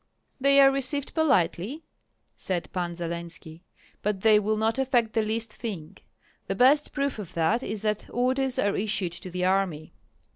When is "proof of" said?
6.91-7.35